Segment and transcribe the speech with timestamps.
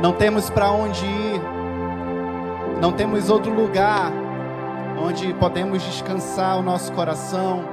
[0.00, 1.40] Não temos para onde ir.
[2.80, 4.12] Não temos outro lugar
[5.02, 7.64] onde podemos descansar o nosso coração,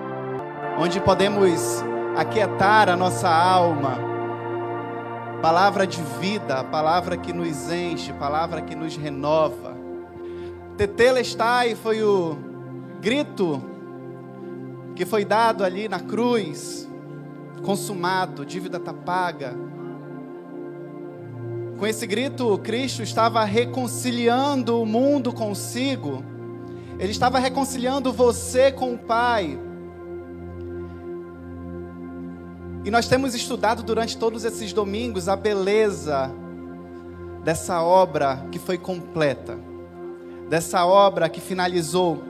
[0.80, 1.84] onde podemos
[2.16, 3.98] aquietar a nossa alma.
[5.42, 9.76] Palavra de vida, palavra que nos enche, palavra que nos renova.
[10.78, 12.38] Tetelestai foi o
[13.02, 13.62] grito
[14.96, 16.90] que foi dado ali na cruz,
[17.64, 19.73] consumado, dívida está paga.
[21.84, 26.24] Com esse grito, Cristo estava reconciliando o mundo consigo,
[26.98, 29.60] ele estava reconciliando você com o Pai.
[32.86, 36.32] E nós temos estudado durante todos esses domingos a beleza
[37.44, 39.60] dessa obra que foi completa,
[40.48, 42.24] dessa obra que finalizou.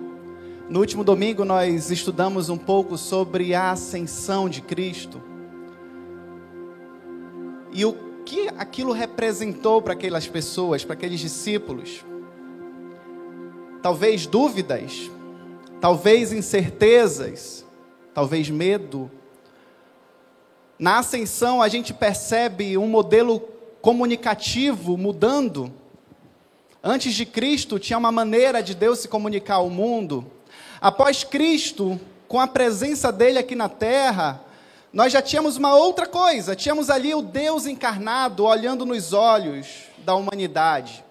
[0.68, 5.22] No último domingo nós estudamos um pouco sobre a ascensão de Cristo
[7.72, 12.04] e o que aquilo representou para aquelas pessoas, para aqueles discípulos.
[13.82, 15.12] Talvez dúvidas,
[15.82, 17.66] talvez incertezas,
[18.14, 19.12] talvez medo
[20.84, 23.40] na ascensão, a gente percebe um modelo
[23.82, 25.72] comunicativo mudando.
[26.84, 30.26] Antes de Cristo, tinha uma maneira de Deus se comunicar ao mundo.
[30.82, 34.42] Após Cristo, com a presença dele aqui na terra,
[34.94, 36.56] nós já tínhamos uma outra coisa.
[36.56, 41.04] Tínhamos ali o Deus encarnado olhando nos olhos da humanidade.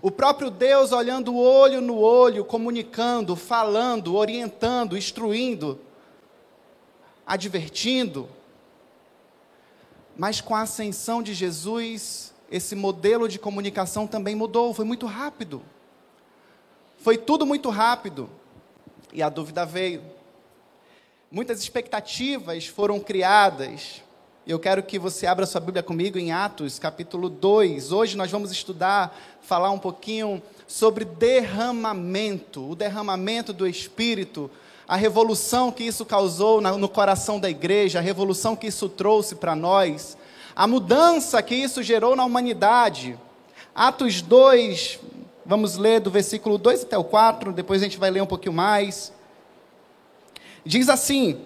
[0.00, 5.80] O próprio Deus olhando olho no olho, comunicando, falando, orientando, instruindo,
[7.26, 8.28] advertindo.
[10.16, 15.60] Mas com a ascensão de Jesus, esse modelo de comunicação também mudou, foi muito rápido.
[16.98, 18.30] Foi tudo muito rápido.
[19.12, 20.13] E a dúvida veio.
[21.30, 24.02] Muitas expectativas foram criadas.
[24.46, 27.92] Eu quero que você abra sua Bíblia comigo em Atos, capítulo 2.
[27.92, 34.50] Hoje nós vamos estudar, falar um pouquinho sobre derramamento, o derramamento do Espírito
[34.86, 39.56] a revolução que isso causou no coração da igreja, a revolução que isso trouxe para
[39.56, 40.16] nós,
[40.54, 43.18] a mudança que isso gerou na humanidade.
[43.74, 45.00] Atos 2,
[45.44, 48.52] vamos ler do versículo 2 até o 4, depois a gente vai ler um pouquinho
[48.52, 49.12] mais.
[50.64, 51.38] Diz assim: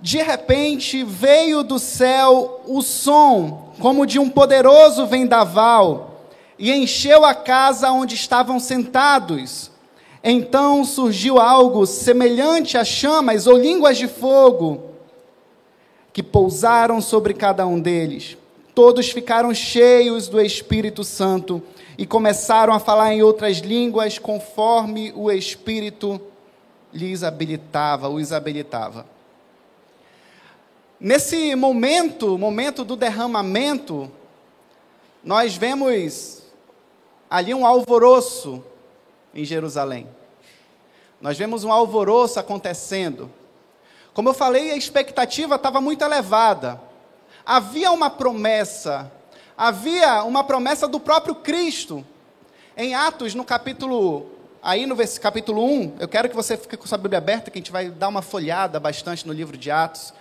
[0.00, 6.24] De repente veio do céu o som, como de um poderoso vendaval,
[6.58, 9.70] e encheu a casa onde estavam sentados.
[10.22, 14.90] Então surgiu algo semelhante a chamas ou línguas de fogo
[16.12, 18.36] que pousaram sobre cada um deles.
[18.74, 21.62] Todos ficaram cheios do Espírito Santo
[21.96, 26.20] e começaram a falar em outras línguas conforme o Espírito
[26.92, 29.06] lhes habilitava, os habilitava.
[30.98, 34.10] Nesse momento, momento do derramamento,
[35.24, 36.42] nós vemos
[37.28, 38.62] ali um alvoroço
[39.34, 40.06] em Jerusalém.
[41.20, 43.30] Nós vemos um alvoroço acontecendo.
[44.12, 46.80] Como eu falei, a expectativa estava muito elevada.
[47.46, 49.10] Havia uma promessa,
[49.56, 52.04] havia uma promessa do próprio Cristo.
[52.76, 56.98] Em Atos, no capítulo, aí no capítulo 1, eu quero que você fique com sua
[56.98, 60.12] Bíblia aberta, que a gente vai dar uma folhada bastante no livro de Atos.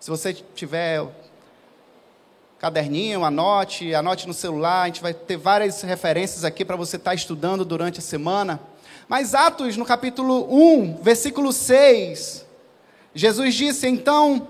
[0.00, 1.06] Se você tiver
[2.58, 7.10] caderninho, anote, anote no celular, a gente vai ter várias referências aqui para você estar
[7.10, 8.60] tá estudando durante a semana.
[9.06, 12.44] Mas Atos, no capítulo 1, versículo 6,
[13.14, 14.48] Jesus disse: Então,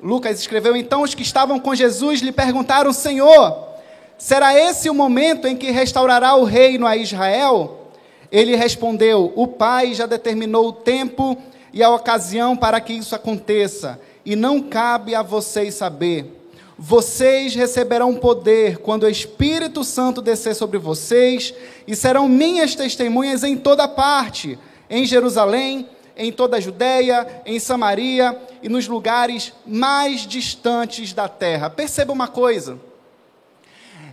[0.00, 3.68] Lucas escreveu: Então os que estavam com Jesus lhe perguntaram: Senhor,
[4.18, 7.83] será esse o momento em que restaurará o reino a Israel?
[8.34, 11.38] Ele respondeu: O Pai já determinou o tempo
[11.72, 16.44] e a ocasião para que isso aconteça, e não cabe a vocês saber
[16.76, 21.54] vocês receberão poder quando o Espírito Santo descer sobre vocês
[21.86, 24.58] e serão minhas testemunhas em toda parte,
[24.90, 31.70] em Jerusalém, em toda a Judéia, em Samaria e nos lugares mais distantes da terra.
[31.70, 32.78] Perceba uma coisa.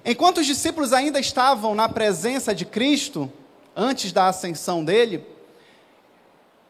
[0.05, 3.31] Enquanto os discípulos ainda estavam na presença de Cristo,
[3.75, 5.25] antes da ascensão dele,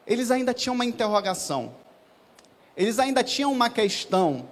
[0.06, 1.74] eles ainda tinham uma interrogação.
[2.76, 4.48] Eles ainda tinham uma questão.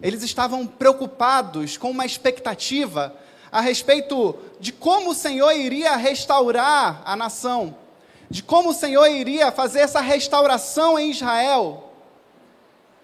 [0.00, 3.14] Eles estavam preocupados com uma expectativa
[3.50, 7.76] a respeito de como o Senhor iria restaurar a nação,
[8.28, 11.93] de como o Senhor iria fazer essa restauração em Israel.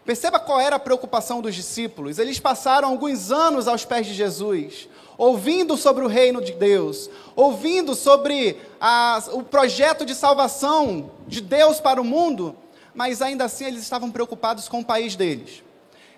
[0.04, 2.18] Perceba qual era a preocupação dos discípulos.
[2.18, 4.88] Eles passaram alguns anos aos pés de Jesus,
[5.18, 11.80] ouvindo sobre o reino de Deus, ouvindo sobre a, o projeto de salvação de Deus
[11.80, 12.56] para o mundo,
[12.94, 15.62] mas ainda assim eles estavam preocupados com o país deles.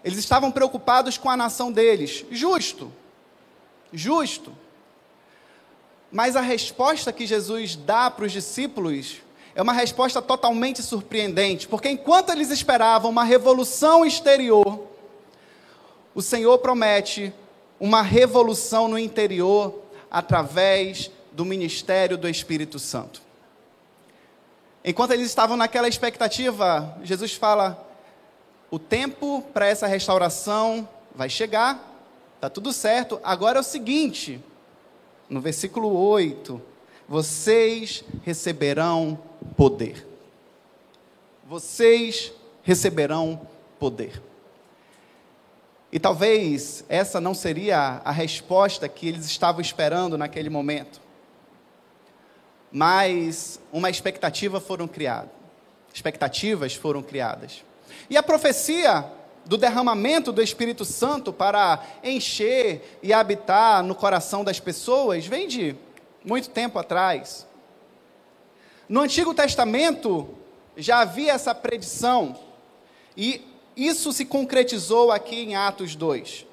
[0.04, 2.24] Eles estavam preocupados com a nação deles.
[2.30, 2.92] Justo.
[3.92, 4.52] justo.
[6.10, 9.22] Mas a resposta que Jesus dá para os discípulos
[9.54, 14.86] é uma resposta totalmente surpreendente, porque enquanto eles esperavam uma revolução exterior,
[16.14, 17.32] o Senhor promete
[17.78, 23.20] uma revolução no interior através do ministério do Espírito Santo.
[24.84, 27.86] Enquanto eles estavam naquela expectativa, Jesus fala:
[28.70, 31.78] o tempo para essa restauração vai chegar,
[32.36, 33.20] está tudo certo.
[33.22, 34.42] Agora é o seguinte,
[35.28, 36.60] no versículo 8:
[37.08, 39.18] vocês receberão
[39.56, 40.06] poder.
[41.46, 43.40] Vocês receberão
[43.78, 44.22] poder.
[45.92, 51.00] E talvez essa não seria a resposta que eles estavam esperando naquele momento.
[52.70, 55.30] Mas uma expectativa foram criadas.
[55.92, 57.62] Expectativas foram criadas.
[58.08, 59.04] E a profecia
[59.44, 65.76] do derramamento do Espírito Santo para encher e habitar no coração das pessoas vem de
[66.24, 67.46] muito tempo atrás.
[68.92, 70.28] No Antigo Testamento
[70.76, 72.38] já havia essa predição
[73.16, 73.40] e
[73.74, 76.44] isso se concretizou aqui em Atos 2.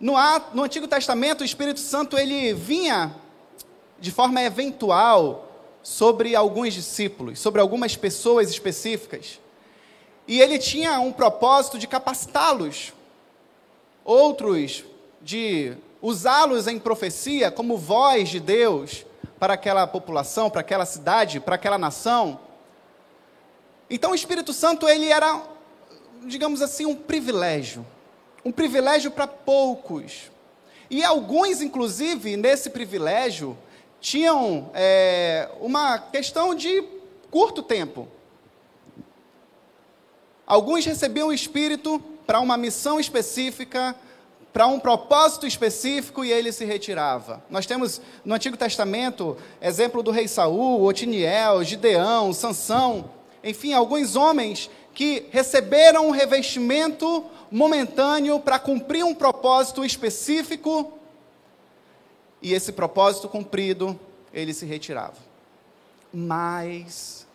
[0.00, 0.14] No,
[0.54, 3.14] no Antigo Testamento, o Espírito Santo ele vinha
[4.00, 5.46] de forma eventual
[5.82, 9.38] sobre alguns discípulos, sobre algumas pessoas específicas.
[10.26, 12.94] E ele tinha um propósito de capacitá-los,
[14.06, 14.84] outros
[15.20, 19.04] de usá-los em profecia como voz de Deus
[19.38, 22.40] para aquela população, para aquela cidade, para aquela nação.
[23.88, 25.42] Então o Espírito Santo ele era
[26.24, 27.86] digamos assim, um privilégio.
[28.44, 30.30] Um privilégio para poucos.
[30.90, 33.56] E alguns, inclusive, nesse privilégio,
[34.00, 36.82] tinham é, uma questão de
[37.30, 38.08] curto tempo.
[40.46, 43.94] Alguns recebiam o Espírito para uma missão específica,
[44.58, 47.40] para um propósito específico e ele se retirava.
[47.48, 53.08] Nós temos no Antigo Testamento exemplo do rei Saul, Otiniel, Gideão, Sansão,
[53.44, 60.92] enfim, alguns homens que receberam um revestimento momentâneo para cumprir um propósito específico,
[62.42, 63.96] e esse propósito cumprido,
[64.34, 65.18] ele se retirava.
[66.12, 67.28] Mas,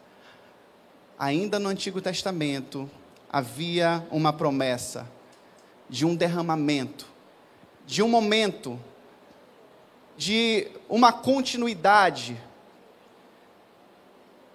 [1.17, 2.91] ainda no Antigo Testamento,
[3.31, 5.07] havia uma promessa
[5.89, 7.12] de um derramamento,
[7.85, 8.79] de um momento,
[10.17, 12.39] de uma continuidade,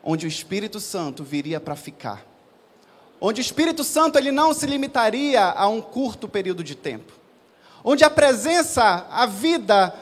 [0.02, 2.28] onde o Espírito Santo viria para ficar
[3.20, 7.12] onde o Espírito Santo ele não se limitaria a um curto período de tempo,
[7.82, 9.94] onde a presença, a vida,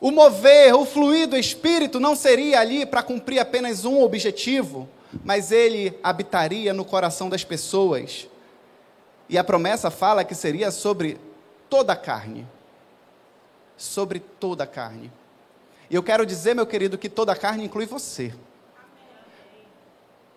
[0.00, 4.88] o mover, o fluir do Espírito não seria ali para cumprir apenas um objetivo,
[5.24, 8.26] mas ele habitaria no coração das pessoas.
[9.28, 11.18] E a promessa fala que seria sobre
[11.68, 12.46] toda a carne.
[13.82, 15.10] Sobre toda a carne.
[15.90, 18.32] E eu quero dizer, meu querido, que toda a carne inclui você.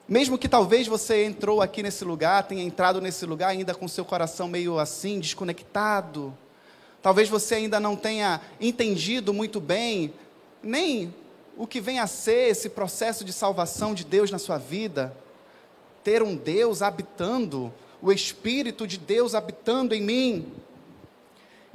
[0.08, 4.04] Mesmo que talvez você entrou aqui nesse lugar, tenha entrado nesse lugar ainda com seu
[4.04, 6.36] coração meio assim, desconectado.
[7.04, 10.12] Talvez você ainda não tenha entendido muito bem
[10.62, 11.14] nem
[11.56, 15.16] o que vem a ser esse processo de salvação de Deus na sua vida.
[16.04, 17.72] Ter um Deus habitando,
[18.02, 20.52] o Espírito de Deus habitando em mim.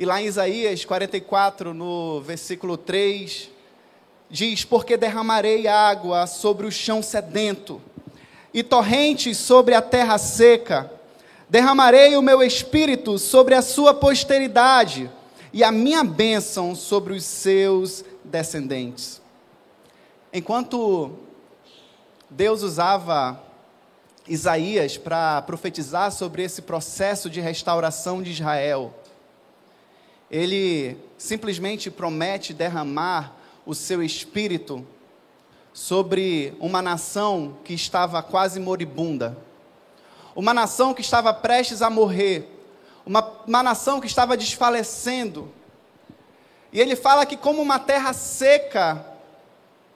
[0.00, 3.50] E lá em Isaías 44, no versículo 3,
[4.30, 7.82] diz: Porque derramarei água sobre o chão sedento
[8.54, 10.90] e torrentes sobre a terra seca.
[11.50, 15.10] Derramarei o meu espírito sobre a sua posteridade
[15.52, 19.20] e a minha bênção sobre os seus descendentes.
[20.32, 21.10] Enquanto
[22.30, 23.38] Deus usava
[24.26, 28.94] Isaías para profetizar sobre esse processo de restauração de Israel,
[30.30, 33.34] ele simplesmente promete derramar
[33.66, 34.86] o seu espírito
[35.72, 39.36] sobre uma nação que estava quase moribunda,
[40.34, 42.48] uma nação que estava prestes a morrer,
[43.04, 45.52] uma, uma nação que estava desfalecendo.
[46.72, 49.04] E ele fala que, como uma terra seca,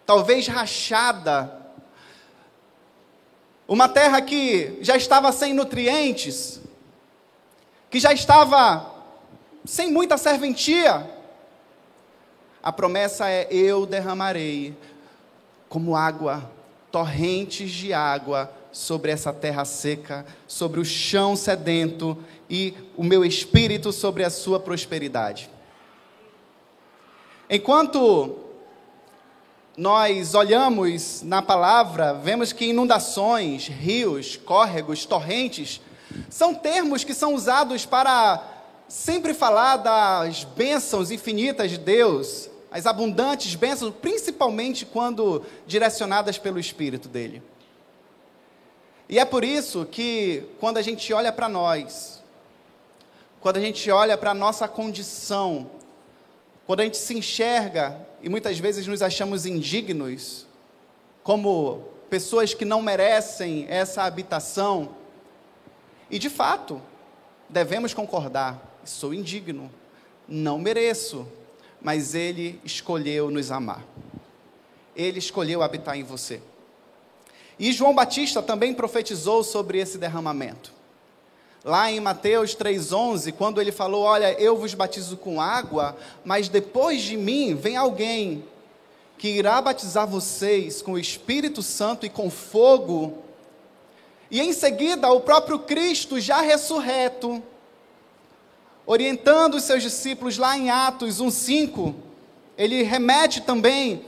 [0.05, 1.63] talvez rachada,
[3.69, 6.61] uma terra que já estava sem nutrientes,
[7.89, 8.94] que já estava
[9.65, 11.11] sem muita serventia,
[12.63, 14.77] a promessa é: eu derramarei
[15.69, 16.51] como água,
[16.91, 22.19] torrentes de água sobre essa terra seca, sobre o chão sedento
[22.49, 25.51] e o meu espírito sobre a sua prosperidade.
[27.49, 28.39] Enquanto
[29.77, 35.81] nós olhamos na palavra, vemos que inundações, rios, córregos, torrentes,
[36.31, 38.54] são termos que são usados para
[38.89, 47.09] sempre falar das bênçãos infinitas de Deus, as abundantes bênçãos, principalmente quando direcionadas pelo Espírito
[47.09, 47.43] dele.
[49.09, 52.23] E é por isso que, quando a gente olha para nós,
[53.41, 55.71] quando a gente olha para a nossa condição,
[56.67, 60.47] quando a gente se enxerga e muitas vezes nos achamos indignos,
[61.23, 64.97] como pessoas que não merecem essa habitação,
[66.11, 66.81] e de fato,
[67.49, 69.71] devemos concordar: sou indigno,
[70.29, 71.27] não mereço,
[71.81, 73.85] mas Ele escolheu nos amar.
[74.97, 76.41] Ele escolheu habitar em você.
[77.59, 80.73] E João Batista também profetizou sobre esse derramamento.
[81.65, 87.01] Lá em Mateus 3,11, quando ele falou: Olha, eu vos batizo com água, mas depois
[87.01, 88.45] de mim vem alguém
[89.17, 93.25] que irá batizar vocês com o Espírito Santo e com fogo.
[94.31, 97.43] E em seguida, o próprio Cristo, já ressurreto,
[98.87, 101.95] orientando os seus discípulos lá em Atos 1,5,
[102.57, 104.05] ele remete também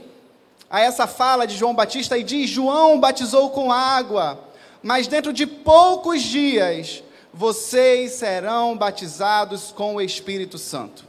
[0.69, 4.39] a essa fala de João Batista e diz: João batizou com água,
[4.81, 7.03] mas dentro de poucos dias
[7.33, 11.05] vocês serão batizados com o Espírito Santo.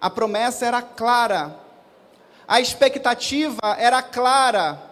[0.00, 1.56] A promessa era clara,
[2.46, 4.82] a expectativa era clara.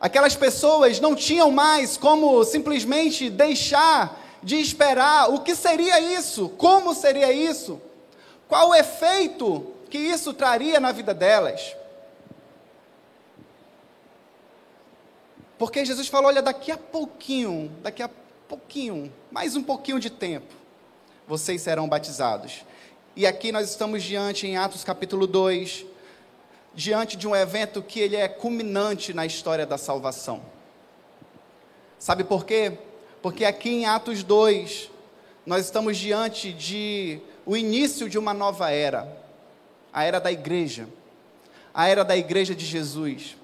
[0.00, 6.94] Aquelas pessoas não tinham mais como simplesmente deixar de esperar o que seria isso, como
[6.94, 7.80] seria isso,
[8.48, 11.74] qual o efeito que isso traria na vida delas.
[15.58, 18.10] Porque Jesus falou: olha, daqui a pouquinho, daqui a
[18.48, 20.54] pouquinho, mais um pouquinho de tempo,
[21.26, 22.64] vocês serão batizados.
[23.16, 25.84] E aqui nós estamos diante, em Atos capítulo 2,
[26.74, 30.40] diante de um evento que ele é culminante na história da salvação.
[31.98, 32.78] Sabe por quê?
[33.20, 34.90] Porque aqui em Atos 2,
[35.44, 39.18] nós estamos diante de o início de uma nova era
[39.92, 40.88] a era da igreja,
[41.72, 43.36] a era da igreja de Jesus.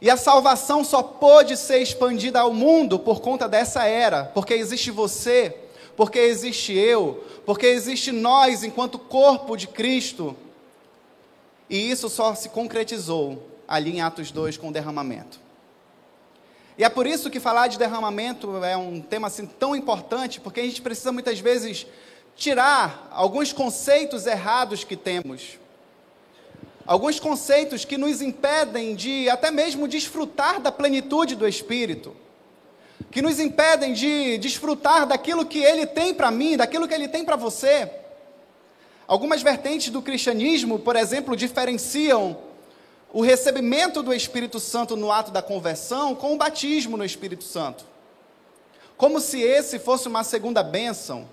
[0.00, 4.90] E a salvação só pôde ser expandida ao mundo por conta dessa era, porque existe
[4.90, 5.54] você,
[5.96, 10.34] porque existe eu, porque existe nós enquanto corpo de Cristo.
[11.68, 15.38] E isso só se concretizou ali em Atos 2 com o derramamento.
[16.78, 20.60] E é por isso que falar de derramamento é um tema assim tão importante, porque
[20.60, 21.86] a gente precisa muitas vezes
[22.36, 25.60] tirar alguns conceitos errados que temos
[26.90, 32.16] alguns conceitos que nos impedem de até mesmo desfrutar da plenitude do Espírito,
[33.12, 37.24] que nos impedem de desfrutar daquilo que Ele tem para mim, daquilo que Ele tem
[37.24, 37.88] para você.
[39.06, 42.36] Algumas vertentes do cristianismo, por exemplo, diferenciam
[43.12, 47.84] o recebimento do Espírito Santo no ato da conversão com o batismo no Espírito Santo.
[48.96, 51.26] Como se esse fosse uma segunda bênção,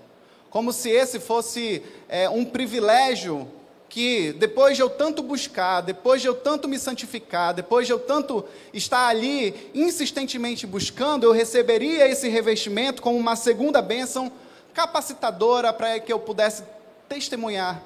[0.50, 3.46] como se esse fosse é, um privilégio
[3.88, 7.98] que depois de eu tanto buscar, depois de eu tanto me santificar, depois de eu
[7.98, 14.30] tanto estar ali insistentemente buscando, eu receberia esse revestimento como uma segunda bênção
[14.74, 16.64] capacitadora para que eu pudesse
[17.08, 17.82] testemunhar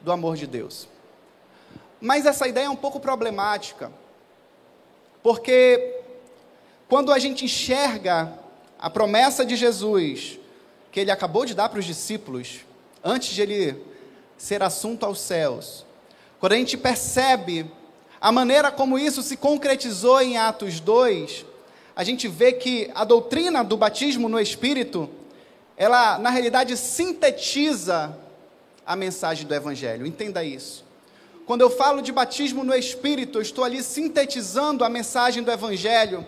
[0.00, 0.93] do amor de Deus.
[2.04, 3.90] Mas essa ideia é um pouco problemática,
[5.22, 6.02] porque
[6.86, 8.30] quando a gente enxerga
[8.78, 10.38] a promessa de Jesus,
[10.92, 12.60] que ele acabou de dar para os discípulos,
[13.02, 13.82] antes de ele
[14.36, 15.86] ser assunto aos céus.
[16.38, 17.70] Quando a gente percebe
[18.20, 21.46] a maneira como isso se concretizou em Atos 2,
[21.96, 25.08] a gente vê que a doutrina do batismo no Espírito,
[25.74, 28.14] ela na realidade sintetiza
[28.84, 30.04] a mensagem do Evangelho.
[30.04, 30.84] Entenda isso.
[31.46, 36.26] Quando eu falo de batismo no Espírito, eu estou ali sintetizando a mensagem do Evangelho.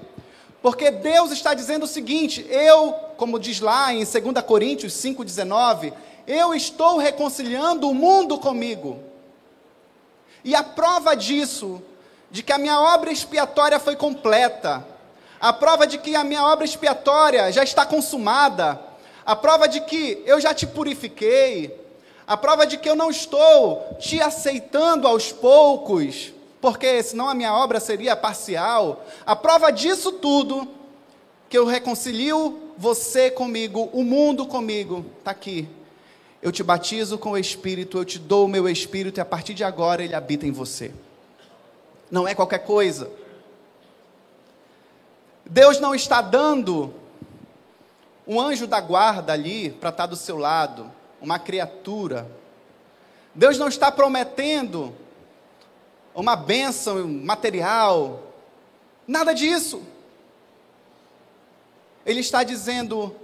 [0.60, 4.14] Porque Deus está dizendo o seguinte: eu, como diz lá em 2
[4.46, 5.94] Coríntios 5,19,
[6.26, 9.00] eu estou reconciliando o mundo comigo.
[10.44, 11.82] E a prova disso,
[12.30, 14.86] de que a minha obra expiatória foi completa,
[15.40, 18.78] a prova de que a minha obra expiatória já está consumada,
[19.24, 21.85] a prova de que eu já te purifiquei,
[22.26, 27.54] a prova de que eu não estou te aceitando aos poucos, porque senão a minha
[27.54, 29.04] obra seria parcial.
[29.24, 30.66] A prova disso tudo,
[31.48, 35.68] que eu reconcilio você comigo, o mundo comigo, está aqui,
[36.42, 39.54] eu te batizo com o Espírito, eu te dou o meu Espírito e a partir
[39.54, 40.92] de agora ele habita em você.
[42.10, 43.10] Não é qualquer coisa.
[45.44, 46.92] Deus não está dando
[48.26, 50.90] um anjo da guarda ali para estar do seu lado,
[51.26, 52.30] uma criatura.
[53.34, 54.94] Deus não está prometendo
[56.14, 58.22] uma bênção material,
[59.08, 59.82] nada disso.
[62.06, 63.14] Ele está dizendo: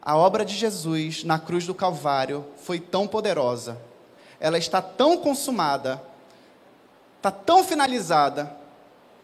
[0.00, 3.78] A obra de Jesus na cruz do Calvário foi tão poderosa,
[4.40, 6.02] ela está tão consumada,
[7.18, 8.56] está tão finalizada,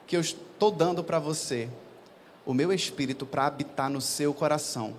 [0.06, 1.66] que eu estou dando para você
[2.44, 4.94] o meu espírito para habitar no seu coração,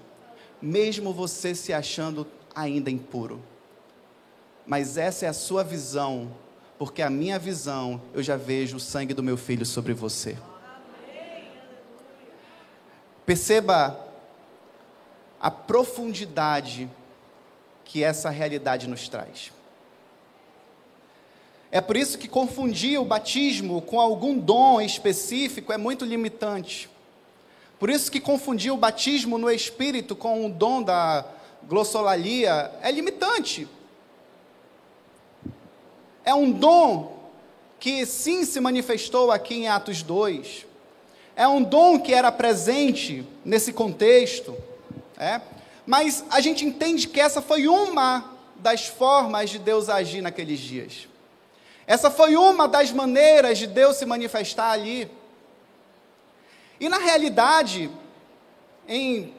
[0.60, 3.42] mesmo você se achando ainda impuro.
[4.66, 6.32] Mas essa é a sua visão,
[6.78, 10.38] porque a minha visão, eu já vejo o sangue do meu filho sobre você.
[13.26, 14.00] Perceba
[15.40, 16.90] a profundidade
[17.86, 19.52] que essa realidade nos traz.
[21.72, 26.90] É por isso que confundir o batismo com algum dom específico é muito limitante.
[27.80, 31.26] Por isso que confundir o batismo no Espírito com o dom da
[31.68, 33.68] glossolalia é limitante.
[36.26, 37.32] É um dom
[37.80, 40.66] que sim se manifestou aqui em Atos 2.
[41.36, 44.56] É um dom que era presente nesse contexto.
[45.18, 45.42] É?
[45.86, 51.08] Mas a gente entende que essa foi uma das formas de Deus agir naqueles dias.
[51.86, 55.12] Essa foi uma das maneiras de Deus se manifestar ali.
[56.80, 57.92] E na realidade,
[58.88, 59.34] em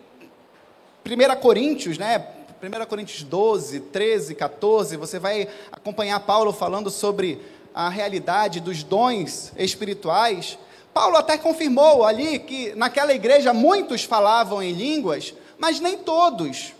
[1.06, 2.26] 1 Coríntios, né?
[2.62, 7.42] 1 Coríntios 12, 13, 14, você vai acompanhar Paulo falando sobre
[7.74, 10.58] a realidade dos dons espirituais.
[10.94, 16.72] Paulo até confirmou ali que naquela igreja muitos falavam em línguas, mas nem todos.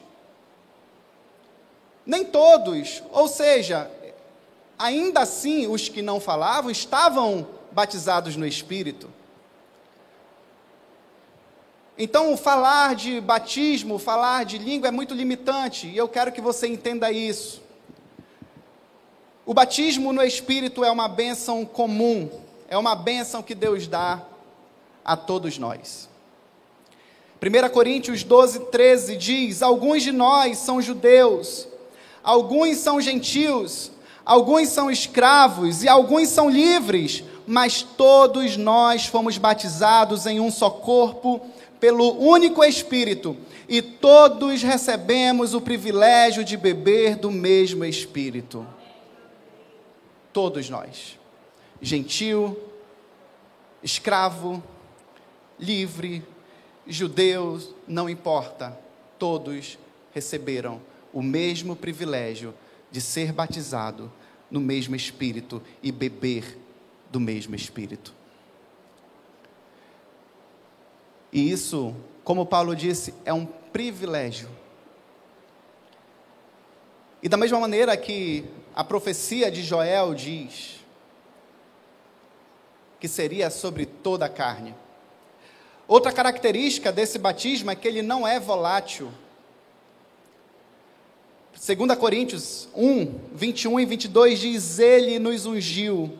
[2.06, 3.02] Nem todos.
[3.12, 3.90] Ou seja,
[4.78, 9.10] ainda assim, os que não falavam estavam batizados no Espírito.
[11.96, 16.66] Então, falar de batismo, falar de língua é muito limitante, e eu quero que você
[16.66, 17.62] entenda isso.
[19.46, 22.28] O batismo no Espírito é uma bênção comum,
[22.68, 24.20] é uma bênção que Deus dá
[25.04, 26.08] a todos nós.
[27.40, 31.68] 1 Coríntios 12, 13 diz: Alguns de nós são judeus,
[32.24, 33.92] alguns são gentios,
[34.24, 40.70] alguns são escravos e alguns são livres, mas todos nós fomos batizados em um só
[40.70, 41.40] corpo
[41.84, 43.36] pelo único Espírito,
[43.68, 48.66] e todos recebemos o privilégio de beber do mesmo Espírito.
[50.32, 51.18] Todos nós.
[51.82, 52.58] Gentil,
[53.82, 54.64] escravo,
[55.60, 56.22] livre,
[56.86, 58.74] judeu, não importa.
[59.18, 59.78] Todos
[60.14, 60.80] receberam
[61.12, 62.54] o mesmo privilégio
[62.90, 64.10] de ser batizado
[64.50, 66.58] no mesmo Espírito e beber
[67.10, 68.14] do mesmo Espírito.
[71.34, 71.92] E isso,
[72.22, 74.48] como Paulo disse, é um privilégio.
[77.20, 80.78] E da mesma maneira que a profecia de Joel diz
[83.00, 84.76] que seria sobre toda a carne.
[85.88, 89.10] Outra característica desse batismo é que ele não é volátil.
[91.52, 96.16] 2 Coríntios 1, 21 e 22 diz: Ele nos ungiu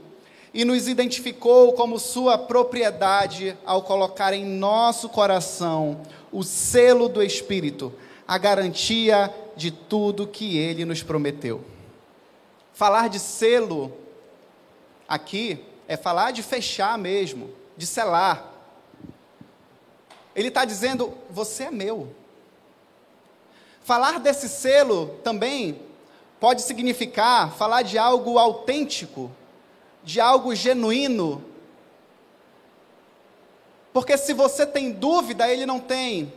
[0.54, 7.92] e nos identificou como sua propriedade ao colocar em nosso coração o selo do Espírito,
[8.26, 11.62] a garantia de tudo que ele nos prometeu.
[12.72, 13.92] Falar de selo
[15.08, 18.52] aqui é falar de fechar mesmo, de selar.
[20.36, 22.14] Ele está dizendo: você é meu.
[23.82, 25.80] Falar desse selo também
[26.40, 29.30] pode significar falar de algo autêntico,
[30.04, 31.42] de algo genuíno.
[33.92, 36.32] Porque se você tem dúvida, ele não tem.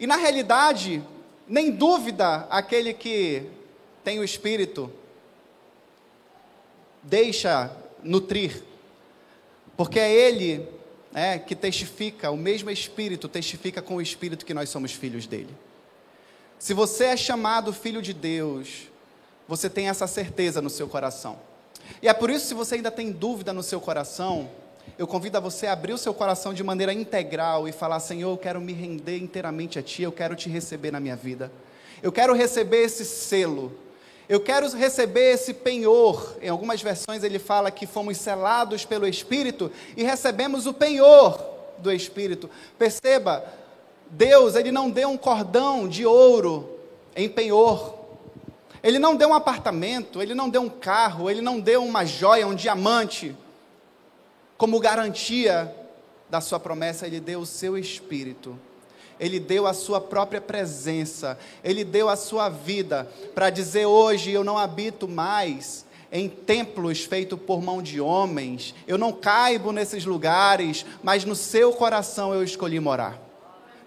[0.00, 1.02] E na realidade,
[1.46, 3.50] nem dúvida aquele que
[4.04, 4.90] tem o Espírito
[7.02, 7.70] deixa
[8.02, 8.62] nutrir.
[9.76, 10.68] Porque é Ele
[11.14, 15.54] é, que testifica, o mesmo Espírito testifica com o Espírito que nós somos filhos dele.
[16.58, 18.88] Se você é chamado filho de Deus,
[19.46, 21.38] você tem essa certeza no seu coração.
[22.02, 24.48] E é por isso, se você ainda tem dúvida no seu coração,
[24.96, 28.30] eu convido a você a abrir o seu coração de maneira integral e falar: Senhor,
[28.30, 31.50] eu quero me render inteiramente a Ti, eu quero te receber na minha vida.
[32.02, 33.72] Eu quero receber esse selo.
[34.28, 36.36] Eu quero receber esse penhor.
[36.40, 41.42] Em algumas versões ele fala que fomos selados pelo Espírito e recebemos o penhor
[41.78, 42.50] do Espírito.
[42.78, 43.44] Perceba,
[44.10, 46.78] Deus, ele não deu um cordão de ouro
[47.16, 47.97] em penhor
[48.82, 52.46] ele não deu um apartamento, ele não deu um carro, ele não deu uma joia,
[52.46, 53.36] um diamante,
[54.56, 55.74] como garantia
[56.28, 58.58] da sua promessa, ele deu o seu espírito.
[59.20, 64.44] Ele deu a sua própria presença, ele deu a sua vida para dizer hoje eu
[64.44, 70.86] não habito mais em templos feitos por mão de homens, eu não caibo nesses lugares,
[71.02, 73.18] mas no seu coração eu escolhi morar.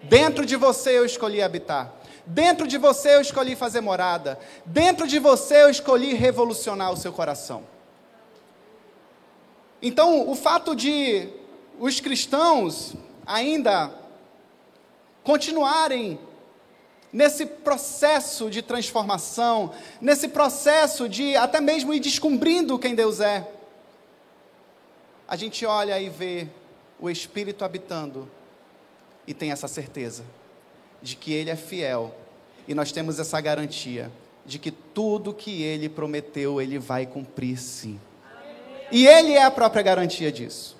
[0.04, 1.94] Dentro de você eu escolhi habitar.
[2.26, 4.40] Dentro de você eu escolhi fazer morada.
[4.66, 7.64] Dentro de você eu escolhi revolucionar o seu coração.
[9.82, 11.28] Então, o fato de
[11.80, 12.94] os cristãos
[13.26, 13.92] ainda
[15.24, 16.20] continuarem
[17.12, 23.48] nesse processo de transformação, nesse processo de até mesmo ir descobrindo quem Deus é,
[25.28, 26.48] a gente olha e vê
[27.00, 28.30] o Espírito habitando
[29.26, 30.24] e tem essa certeza
[31.02, 32.16] de que Ele é fiel.
[32.68, 34.12] E nós temos essa garantia
[34.46, 38.00] de que tudo que Ele prometeu, Ele vai cumprir sim.
[38.92, 40.78] E Ele é a própria garantia disso.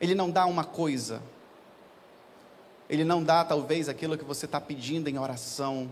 [0.00, 1.20] Ele não dá uma coisa,
[2.88, 5.90] Ele não dá talvez aquilo que você está pedindo em oração,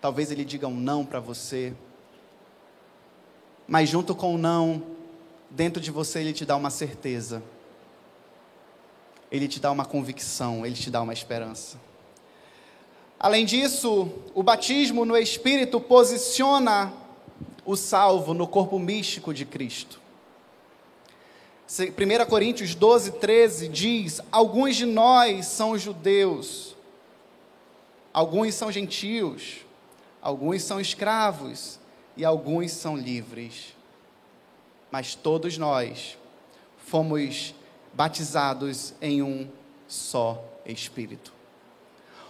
[0.00, 1.74] talvez Ele diga um não para você,
[3.66, 4.82] mas junto com o não,
[5.50, 7.42] dentro de você Ele te dá uma certeza
[9.34, 11.76] ele te dá uma convicção, ele te dá uma esperança.
[13.18, 16.92] Além disso, o batismo no Espírito posiciona
[17.64, 20.00] o salvo no corpo místico de Cristo.
[21.68, 26.76] 1 Coríntios 12, 13 diz: Alguns de nós são judeus,
[28.12, 29.66] alguns são gentios,
[30.22, 31.80] alguns são escravos
[32.16, 33.74] e alguns são livres.
[34.92, 36.16] Mas todos nós
[36.78, 37.52] fomos
[37.94, 39.48] batizados em um
[39.88, 41.32] só Espírito.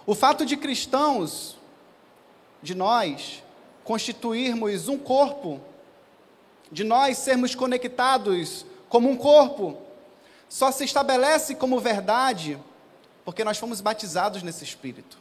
[0.05, 1.57] O fato de cristãos,
[2.61, 3.43] de nós,
[3.83, 5.59] constituirmos um corpo,
[6.71, 9.77] de nós sermos conectados como um corpo,
[10.49, 12.59] só se estabelece como verdade
[13.25, 15.17] porque nós fomos batizados nesse Espírito.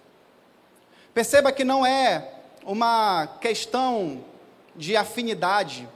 [1.14, 2.30] Perceba que não é
[2.62, 4.22] uma questão
[4.76, 5.88] de afinidade,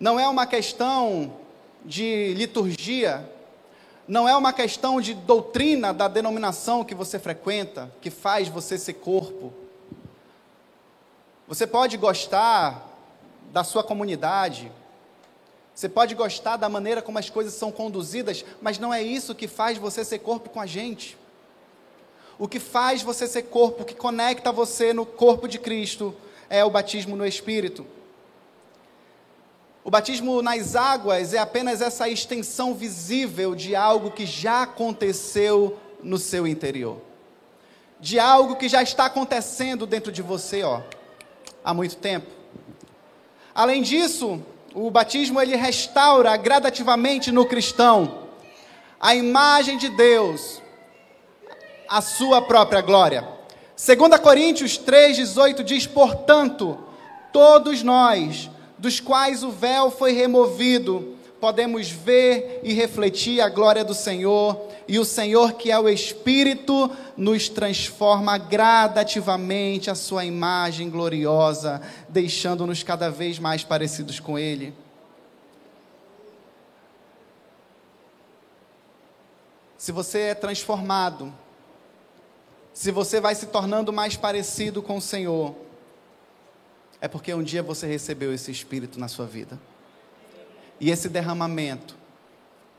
[0.00, 1.32] não é uma questão
[1.84, 3.28] de liturgia,
[4.06, 8.94] não é uma questão de doutrina da denominação que você frequenta, que faz você ser
[8.94, 9.52] corpo.
[11.46, 12.88] Você pode gostar
[13.52, 14.72] da sua comunidade,
[15.74, 19.48] você pode gostar da maneira como as coisas são conduzidas, mas não é isso que
[19.48, 21.16] faz você ser corpo com a gente.
[22.38, 26.14] O que faz você ser corpo, que conecta você no corpo de Cristo,
[26.50, 27.86] é o batismo no Espírito.
[29.84, 36.18] O batismo nas águas é apenas essa extensão visível de algo que já aconteceu no
[36.18, 36.98] seu interior.
[37.98, 40.82] De algo que já está acontecendo dentro de você, ó,
[41.64, 42.30] há muito tempo.
[43.52, 44.40] Além disso,
[44.72, 48.22] o batismo ele restaura gradativamente no cristão
[49.00, 50.62] a imagem de Deus,
[51.88, 53.26] a sua própria glória.
[53.76, 56.78] 2 Coríntios 3:18 diz: "Portanto,
[57.32, 58.48] todos nós
[58.82, 64.98] dos quais o véu foi removido, podemos ver e refletir a glória do Senhor, e
[64.98, 73.08] o Senhor, que é o Espírito, nos transforma gradativamente a sua imagem gloriosa, deixando-nos cada
[73.08, 74.74] vez mais parecidos com Ele.
[79.78, 81.32] Se você é transformado,
[82.74, 85.54] se você vai se tornando mais parecido com o Senhor,
[87.02, 89.58] é porque um dia você recebeu esse Espírito na sua vida.
[90.78, 91.96] E esse derramamento,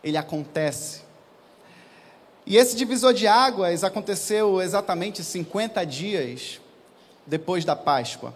[0.02, 1.02] ele acontece.
[2.46, 6.62] E esse divisor de águas aconteceu exatamente 50 dias
[7.28, 8.34] depois da Páscoa,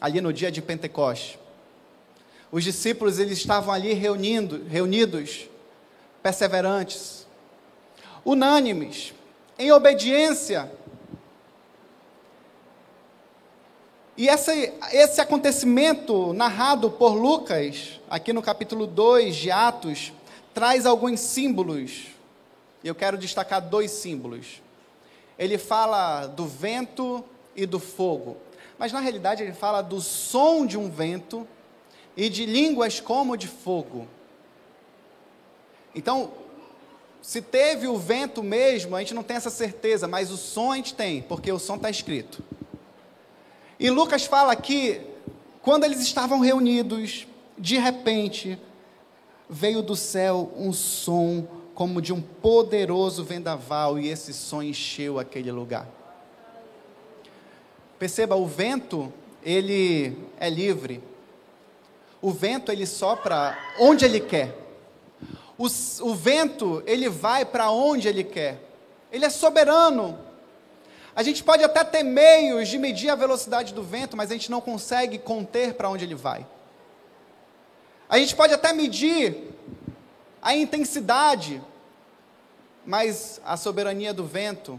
[0.00, 1.38] ali no dia de Pentecostes.
[2.50, 5.48] Os discípulos eles estavam ali reunindo, reunidos,
[6.20, 7.28] perseverantes,
[8.24, 9.14] unânimes,
[9.56, 10.68] em obediência
[14.18, 14.52] E essa,
[14.92, 20.12] esse acontecimento narrado por Lucas, aqui no capítulo 2 de Atos,
[20.52, 22.06] traz alguns símbolos.
[22.82, 24.60] Eu quero destacar dois símbolos.
[25.38, 28.36] Ele fala do vento e do fogo.
[28.76, 31.46] Mas na realidade ele fala do som de um vento
[32.16, 34.08] e de línguas como de fogo.
[35.94, 36.32] Então,
[37.22, 40.76] se teve o vento mesmo, a gente não tem essa certeza, mas o som a
[40.76, 42.42] gente tem, porque o som está escrito.
[43.78, 45.00] E Lucas fala que,
[45.62, 48.58] quando eles estavam reunidos, de repente,
[49.48, 55.52] veio do céu um som como de um poderoso vendaval, e esse som encheu aquele
[55.52, 55.86] lugar.
[58.00, 59.12] Perceba, o vento,
[59.44, 61.00] ele é livre.
[62.20, 64.56] O vento, ele sopra onde ele quer.
[65.56, 65.66] O,
[66.00, 68.60] o vento, ele vai para onde ele quer.
[69.12, 70.18] Ele é soberano.
[71.18, 74.52] A gente pode até ter meios de medir a velocidade do vento, mas a gente
[74.52, 76.46] não consegue conter para onde ele vai.
[78.08, 79.36] A gente pode até medir
[80.40, 81.60] a intensidade,
[82.86, 84.78] mas a soberania do vento.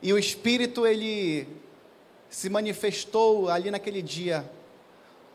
[0.00, 1.46] E o Espírito, ele
[2.30, 4.50] se manifestou ali naquele dia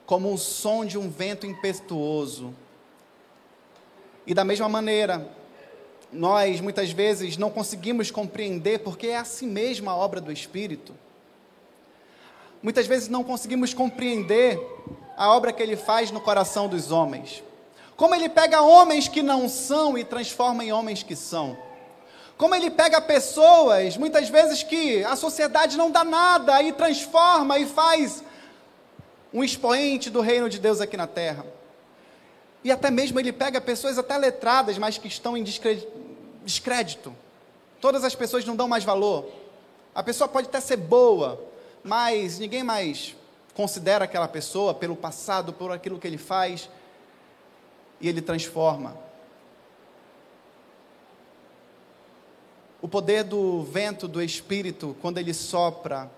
[0.07, 2.51] como um som de um vento impetuoso.
[4.25, 5.29] E da mesma maneira,
[6.11, 10.93] nós muitas vezes não conseguimos compreender porque é assim mesmo a obra do Espírito.
[12.61, 14.59] Muitas vezes não conseguimos compreender
[15.15, 17.43] a obra que ele faz no coração dos homens.
[17.95, 21.57] Como ele pega homens que não são e transforma em homens que são.
[22.37, 27.65] Como ele pega pessoas, muitas vezes que a sociedade não dá nada e transforma e
[27.65, 28.23] faz
[29.33, 31.43] um expoente do reino de Deus aqui na terra.
[32.67, 35.41] E até mesmo ele pega pessoas até letradas, mas que estão em
[36.43, 37.15] descrédito.
[37.79, 39.31] Todas as pessoas não dão mais valor.
[39.95, 41.41] A pessoa pode até ser boa,
[41.81, 43.15] mas ninguém mais
[43.53, 46.69] considera aquela pessoa pelo passado, por aquilo que ele faz
[48.01, 48.97] e ele transforma.
[52.81, 56.11] O poder do vento do Espírito, quando ele sopra,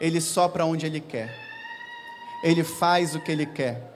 [0.00, 1.36] ele sopra onde ele quer,
[2.44, 3.95] ele faz o que ele quer,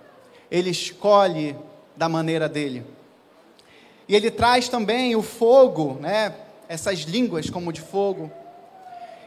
[0.51, 1.57] ele escolhe
[1.97, 2.85] da maneira dele.
[4.09, 6.35] E ele traz também o fogo, né?
[6.71, 8.31] essas línguas como de fogo.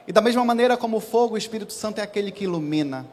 [0.07, 3.05] E da mesma maneira como o fogo, o Espírito Santo é aquele que ilumina.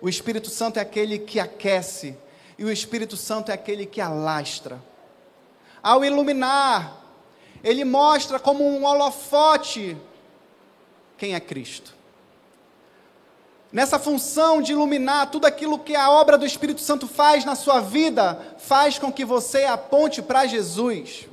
[0.00, 2.14] O Espírito Santo é aquele que aquece
[2.58, 4.78] e o Espírito Santo é aquele que alastra.
[5.82, 7.02] Ao iluminar,
[7.64, 9.96] ele mostra como um holofote
[11.16, 11.95] quem é Cristo.
[13.72, 17.80] Nessa função de iluminar tudo aquilo que a obra do Espírito Santo faz na sua
[17.80, 21.28] vida, faz com que você aponte para Jesus.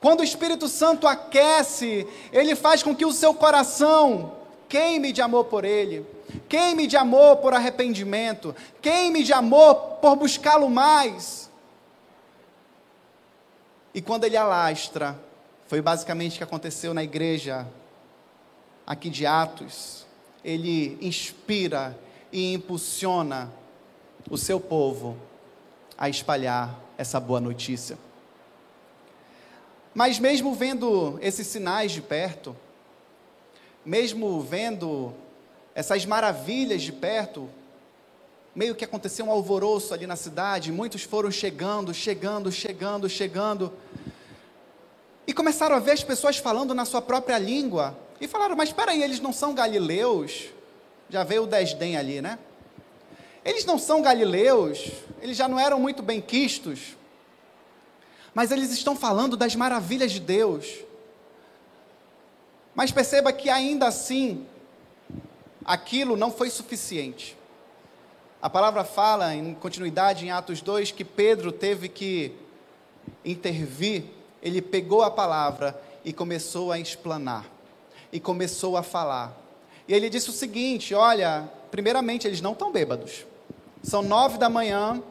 [0.00, 4.32] Quando o Espírito Santo aquece, ele faz com que o seu coração
[4.68, 6.06] queime de amor por ele
[6.48, 8.54] Queime de amor por arrependimento.
[8.82, 11.50] Queime de amor por buscá-lo mais.
[13.94, 15.18] E quando ele alastra,
[15.66, 17.66] foi basicamente o que aconteceu na igreja
[18.86, 20.06] aqui de Atos.
[20.44, 21.98] Ele inspira
[22.32, 23.52] e impulsiona
[24.30, 25.16] o seu povo
[25.96, 27.98] a espalhar essa boa notícia.
[29.94, 32.54] Mas mesmo vendo esses sinais de perto,
[33.84, 35.12] mesmo vendo
[35.74, 37.48] essas maravilhas de perto,
[38.54, 43.72] meio que aconteceu um alvoroço ali na cidade, muitos foram chegando, chegando, chegando, chegando.
[45.26, 47.96] E começaram a ver as pessoas falando na sua própria língua.
[48.20, 50.46] E falaram, mas espera aí, eles não são galileus?
[51.08, 52.38] Já veio o desdém ali, né?
[53.44, 54.90] Eles não são galileus,
[55.22, 56.96] eles já não eram muito bem quistos.
[58.34, 60.84] Mas eles estão falando das maravilhas de Deus.
[62.74, 64.46] Mas perceba que ainda assim,
[65.64, 67.36] aquilo não foi suficiente.
[68.40, 72.32] A palavra fala, em continuidade em Atos 2, que Pedro teve que
[73.24, 74.04] intervir,
[74.40, 77.46] ele pegou a palavra e começou a explanar,
[78.12, 79.36] e começou a falar.
[79.86, 83.26] E ele disse o seguinte: olha, primeiramente, eles não estão bêbados.
[83.82, 85.02] São nove da manhã,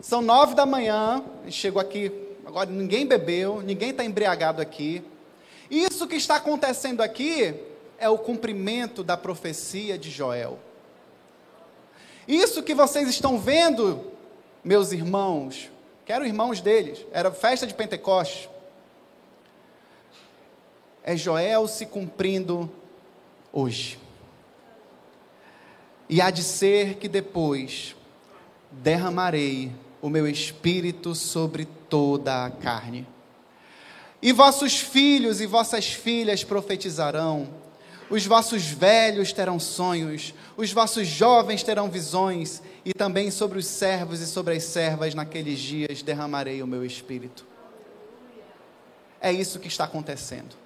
[0.00, 2.10] são nove da manhã, chegou aqui,
[2.44, 5.02] agora ninguém bebeu, ninguém está embriagado aqui.
[5.70, 7.54] Isso que está acontecendo aqui
[7.98, 10.58] é o cumprimento da profecia de Joel.
[12.26, 14.12] Isso que vocês estão vendo,
[14.64, 15.70] meus irmãos,
[16.04, 18.48] que eram irmãos deles, era festa de Pentecostes,
[21.06, 22.68] é Joel se cumprindo
[23.52, 23.96] hoje.
[26.08, 27.94] E há de ser que depois
[28.72, 29.70] derramarei
[30.02, 33.06] o meu espírito sobre toda a carne.
[34.20, 37.48] E vossos filhos e vossas filhas profetizarão,
[38.10, 44.20] os vossos velhos terão sonhos, os vossos jovens terão visões, e também sobre os servos
[44.20, 47.46] e sobre as servas naqueles dias derramarei o meu espírito.
[49.20, 50.65] É isso que está acontecendo.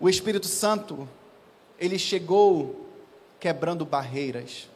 [0.00, 1.06] O Espírito Santo,
[1.78, 2.88] ele chegou
[3.38, 4.66] quebrando barreiras.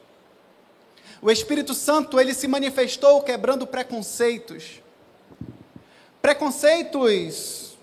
[1.19, 4.81] O Espírito Santo, ele se manifestou quebrando preconceitos.
[6.21, 7.75] Preconceitos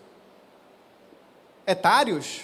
[1.66, 2.42] etários,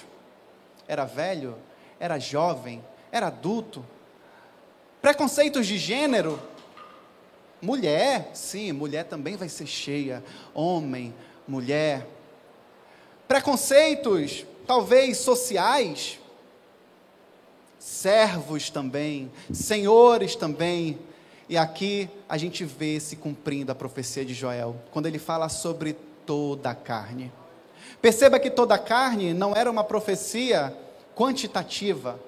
[0.88, 1.56] era velho,
[2.00, 3.84] era jovem, era adulto.
[5.00, 6.40] Preconceitos de gênero.
[7.60, 10.24] Mulher, sim, mulher também vai ser cheia.
[10.54, 11.14] Homem,
[11.46, 12.06] mulher.
[13.26, 16.20] Preconceitos, talvez sociais.
[17.78, 20.98] Servos também, senhores também.
[21.48, 25.94] E aqui a gente vê se cumprindo a profecia de Joel, quando ele fala sobre
[26.26, 27.32] toda a carne.
[28.02, 30.76] Perceba que toda a carne não era uma profecia
[31.16, 32.20] quantitativa,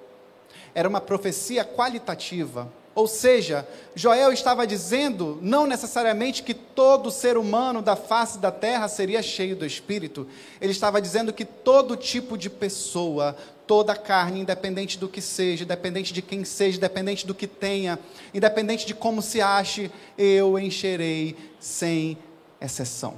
[0.74, 2.72] era uma profecia qualitativa.
[3.00, 8.88] Ou seja, Joel estava dizendo não necessariamente que todo ser humano da face da terra
[8.88, 10.28] seria cheio do Espírito,
[10.60, 13.34] ele estava dizendo que todo tipo de pessoa,
[13.66, 17.98] toda carne, independente do que seja, independente de quem seja, independente do que tenha,
[18.34, 22.18] independente de como se ache, eu encherei sem
[22.60, 23.14] exceção.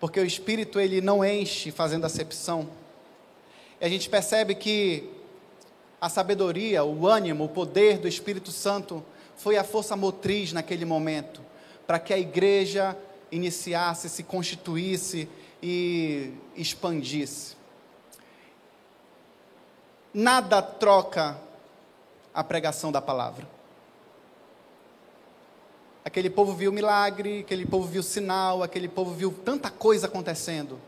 [0.00, 2.70] Porque o Espírito ele não enche fazendo acepção.
[3.78, 5.10] E a gente percebe que
[6.04, 9.02] a sabedoria, o ânimo, o poder do Espírito Santo
[9.38, 11.40] foi a força motriz naquele momento,
[11.86, 12.94] para que a igreja
[13.32, 15.26] iniciasse, se constituísse
[15.62, 17.56] e expandisse.
[20.12, 21.40] Nada troca
[22.34, 23.48] a pregação da palavra.
[26.04, 30.78] Aquele povo viu milagre, aquele povo viu sinal, aquele povo viu tanta coisa acontecendo.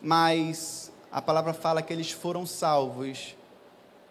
[0.00, 3.36] Mas a palavra fala que eles foram salvos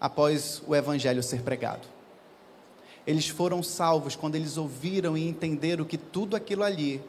[0.00, 1.86] após o evangelho ser pregado.
[3.06, 7.02] Eles foram salvos quando eles ouviram e entenderam que tudo aquilo ali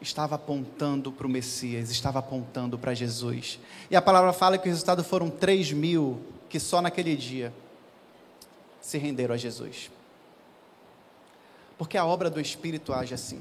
[0.00, 3.60] estava apontando para o Messias, estava apontando para Jesus.
[3.88, 7.54] E a palavra fala que o resultado foram 3 mil que só naquele dia
[8.80, 9.88] se renderam a Jesus.
[11.78, 13.40] Porque a obra do Espírito age assim.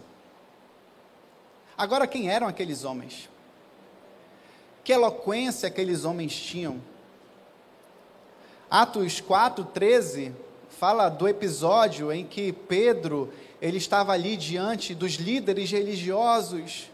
[1.76, 3.28] Agora, quem eram aqueles homens?
[4.84, 6.82] Que eloquência aqueles homens tinham.
[8.70, 10.34] Atos 4, 13
[10.70, 16.90] fala do episódio em que Pedro ele estava ali diante dos líderes religiosos.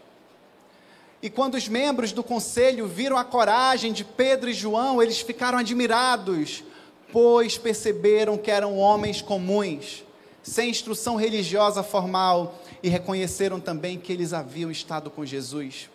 [1.21, 5.58] E quando os membros do conselho viram a coragem de Pedro e João, eles ficaram
[5.58, 6.63] admirados,
[7.12, 10.04] pois perceberam que eram homens comuns,
[10.43, 15.89] sem instrução religiosa formal, e reconheceram também que eles haviam estado com Jesus.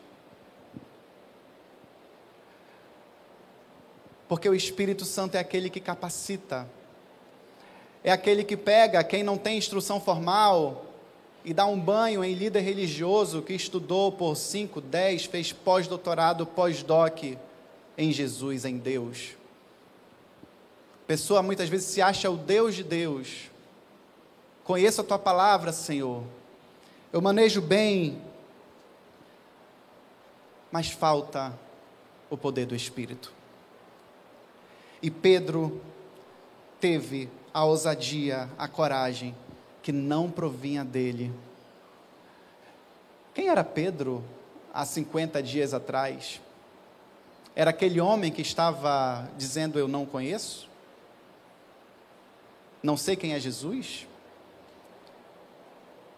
[4.33, 6.67] Porque o Espírito Santo é aquele que capacita,
[8.03, 10.87] é aquele que pega quem não tem instrução formal
[11.45, 17.37] e dá um banho em líder religioso que estudou por 5, 10, fez pós-doutorado, pós-doc
[17.99, 19.33] em Jesus, em Deus.
[21.07, 23.51] Pessoa muitas vezes se acha o Deus de Deus.
[24.65, 26.25] Conheço a tua palavra, Senhor.
[27.13, 28.19] Eu manejo bem,
[30.71, 31.53] mas falta
[32.31, 33.42] o poder do Espírito.
[35.03, 35.81] E Pedro
[36.81, 39.35] teve a ousadia, a coragem
[39.83, 41.33] que não provinha dele.
[43.35, 44.25] Quem era Pedro
[44.73, 46.41] há 50 dias atrás?
[47.55, 50.69] Era aquele homem que estava dizendo: Eu não conheço?
[52.83, 54.07] Não sei quem é Jesus?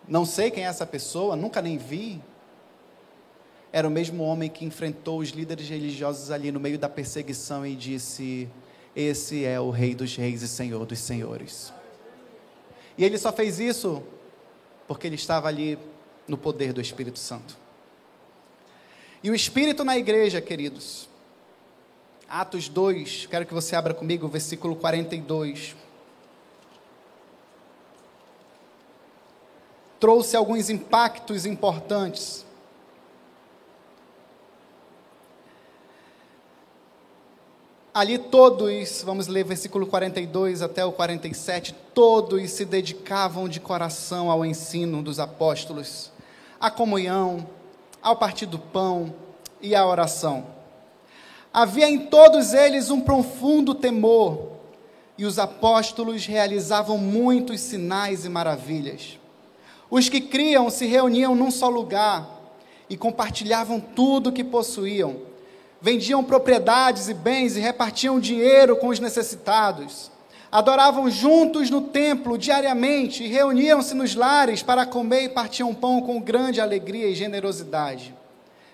[0.06, 2.20] Não sei quem é essa pessoa, nunca nem vi.
[3.72, 7.74] Era o mesmo homem que enfrentou os líderes religiosos ali no meio da perseguição e
[7.74, 8.48] disse:
[8.94, 11.72] esse é o Rei dos Reis e Senhor dos Senhores.
[12.96, 14.02] E ele só fez isso
[14.86, 15.78] porque ele estava ali
[16.28, 17.56] no poder do Espírito Santo.
[19.22, 21.08] E o Espírito na igreja, queridos.
[22.28, 25.74] Atos 2, quero que você abra comigo o versículo 42.
[29.98, 32.43] Trouxe alguns impactos importantes.
[37.94, 44.44] Ali todos, vamos ler versículo 42 até o 47, todos se dedicavam de coração ao
[44.44, 46.10] ensino dos apóstolos,
[46.58, 47.46] à comunhão,
[48.02, 49.14] ao partir do pão
[49.62, 50.44] e à oração.
[51.52, 54.54] Havia em todos eles um profundo temor,
[55.16, 59.20] e os apóstolos realizavam muitos sinais e maravilhas.
[59.88, 62.28] Os que criam se reuniam num só lugar
[62.90, 65.32] e compartilhavam tudo o que possuíam
[65.84, 70.10] vendiam propriedades e bens e repartiam dinheiro com os necessitados.
[70.50, 76.18] Adoravam juntos no templo diariamente e reuniam-se nos lares para comer e partiam pão com
[76.22, 78.14] grande alegria e generosidade,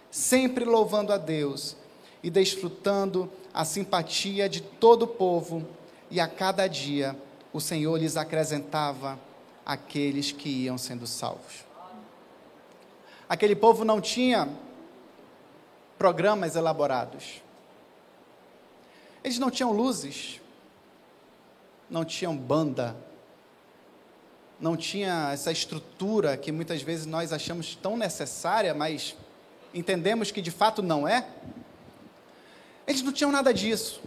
[0.08, 1.74] sempre louvando a Deus
[2.22, 5.66] e desfrutando a simpatia de todo o povo,
[6.12, 7.16] e a cada dia
[7.52, 9.18] o Senhor lhes acrescentava
[9.66, 11.64] aqueles que iam sendo salvos.
[13.28, 14.48] Aquele povo não tinha
[16.00, 17.42] programas elaborados.
[19.22, 20.40] Eles não tinham luzes,
[21.90, 22.96] não tinham banda,
[24.58, 29.14] não tinha essa estrutura que muitas vezes nós achamos tão necessária, mas
[29.74, 31.28] entendemos que de fato não é.
[32.86, 34.00] Eles não tinham nada disso,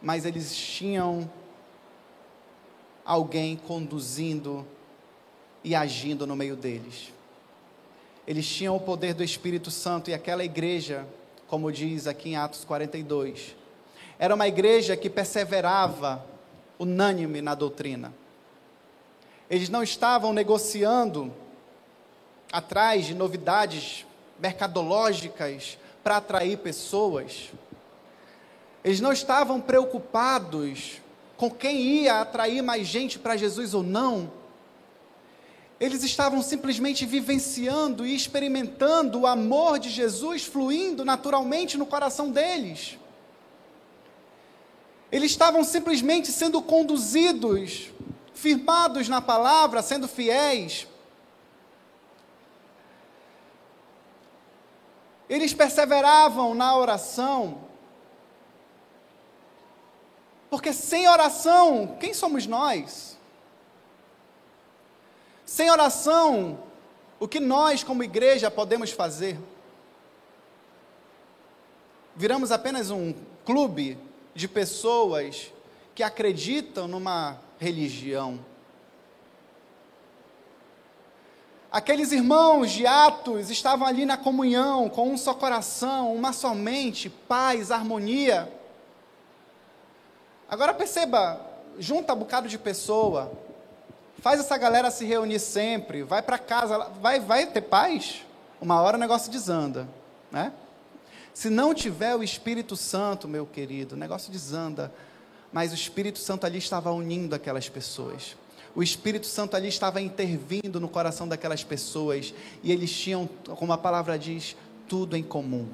[0.00, 1.30] mas eles tinham
[3.04, 4.66] alguém conduzindo
[5.62, 7.19] e agindo no meio deles
[8.26, 11.06] eles tinham o poder do Espírito Santo e aquela igreja,
[11.46, 13.56] como diz aqui em Atos 42,
[14.18, 16.24] era uma igreja que perseverava
[16.78, 18.12] unânime na doutrina.
[19.48, 21.32] Eles não estavam negociando
[22.52, 24.06] atrás de novidades
[24.38, 27.50] mercadológicas para atrair pessoas.
[28.84, 31.00] Eles não estavam preocupados
[31.36, 34.30] com quem ia atrair mais gente para Jesus ou não.
[35.80, 42.98] Eles estavam simplesmente vivenciando e experimentando o amor de Jesus fluindo naturalmente no coração deles.
[45.10, 47.90] Eles estavam simplesmente sendo conduzidos,
[48.34, 50.86] firmados na palavra, sendo fiéis.
[55.30, 57.62] Eles perseveravam na oração.
[60.50, 63.18] Porque sem oração, quem somos nós?
[65.50, 66.60] Sem oração,
[67.18, 69.36] o que nós, como igreja, podemos fazer?
[72.14, 73.12] Viramos apenas um
[73.44, 73.98] clube
[74.32, 75.52] de pessoas
[75.92, 78.38] que acreditam numa religião.
[81.68, 87.10] Aqueles irmãos de Atos estavam ali na comunhão, com um só coração, uma só mente,
[87.10, 88.48] paz, harmonia.
[90.48, 91.44] Agora perceba,
[91.76, 93.32] junta um bocado de pessoa,
[94.20, 98.22] faz essa galera se reunir sempre, vai para casa, vai, vai ter paz?
[98.60, 99.88] Uma hora o negócio desanda,
[100.30, 100.52] né?
[101.32, 104.92] Se não tiver o Espírito Santo, meu querido, o negócio desanda.
[105.52, 108.36] Mas o Espírito Santo ali estava unindo aquelas pessoas.
[108.74, 112.34] O Espírito Santo ali estava intervindo no coração daquelas pessoas.
[112.62, 114.56] E eles tinham, como a palavra diz,
[114.88, 115.68] tudo em comum.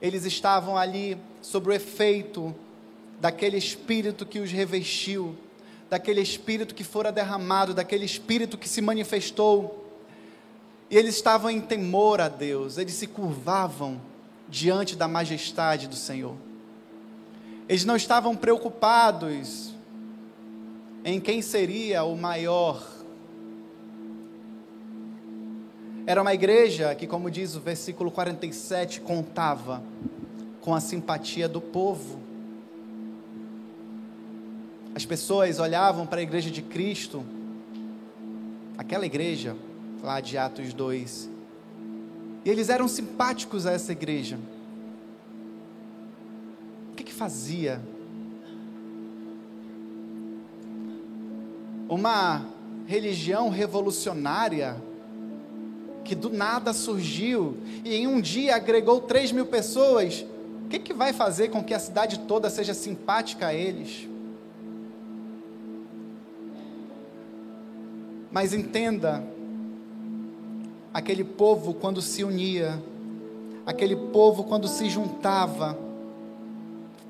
[0.00, 2.54] Eles estavam ali sob o efeito
[3.20, 5.36] daquele Espírito que os revestiu,
[5.92, 9.92] daquele Espírito que fora derramado, daquele Espírito que se manifestou.
[10.88, 14.00] E eles estavam em temor a Deus, eles se curvavam
[14.48, 16.34] diante da majestade do Senhor.
[17.68, 19.74] Eles não estavam preocupados
[21.04, 22.82] em quem seria o maior.
[26.06, 29.82] Era uma igreja que, como diz o versículo 47, contava
[30.62, 32.21] com a simpatia do povo.
[34.94, 37.24] As pessoas olhavam para a igreja de Cristo,
[38.76, 39.56] aquela igreja
[40.02, 41.30] lá de Atos 2,
[42.44, 44.38] e eles eram simpáticos a essa igreja.
[46.90, 47.80] O que, que fazia?
[51.88, 52.44] Uma
[52.86, 54.76] religião revolucionária
[56.04, 60.26] que do nada surgiu e em um dia agregou 3 mil pessoas.
[60.66, 64.11] O que, que vai fazer com que a cidade toda seja simpática a eles?
[68.32, 69.22] Mas entenda,
[70.92, 72.82] aquele povo quando se unia,
[73.66, 75.78] aquele povo quando se juntava,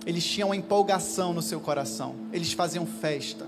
[0.04, 3.46] eles tinham uma empolgação no seu coração, eles faziam festa,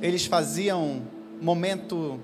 [0.00, 1.02] eles faziam
[1.42, 2.20] momento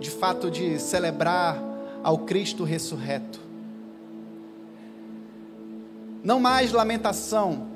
[0.00, 1.62] de fato de celebrar
[2.02, 3.40] ao Cristo ressurreto.
[6.24, 7.68] Não mais lamentação,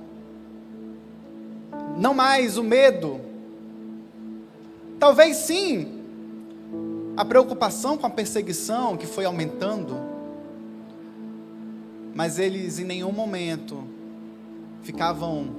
[1.97, 3.32] não mais o medo.
[5.03, 5.89] Talvez sim,
[7.17, 9.97] a preocupação com a perseguição que foi aumentando,
[12.15, 13.83] mas eles em nenhum momento
[14.85, 15.57] ficavam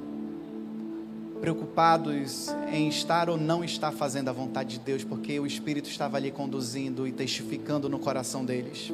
[1.41, 6.15] preocupados em estar ou não estar fazendo a vontade de Deus, porque o Espírito estava
[6.15, 8.93] ali conduzindo e testificando no coração deles.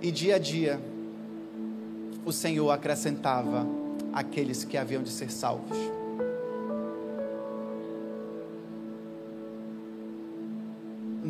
[0.00, 0.80] E dia a dia,
[2.24, 3.66] o Senhor acrescentava
[4.14, 5.99] aqueles que haviam de ser salvos.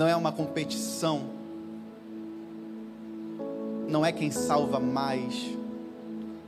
[0.01, 1.21] Não é uma competição,
[3.87, 5.51] não é quem salva mais,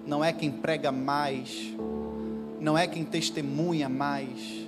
[0.06, 1.70] não é quem prega mais,
[2.58, 4.66] não é quem testemunha mais.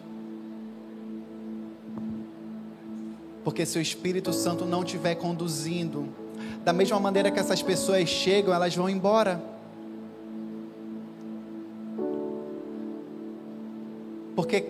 [3.43, 6.07] Porque se o Espírito Santo não estiver conduzindo,
[6.62, 9.43] da mesma maneira que essas pessoas chegam, elas vão embora.
[14.37, 14.61] Porque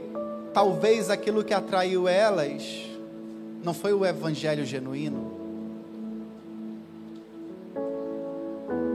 [0.52, 2.93] talvez aquilo que atraiu elas
[3.64, 5.32] não foi o evangelho genuíno.